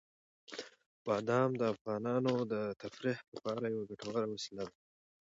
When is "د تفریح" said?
2.51-3.17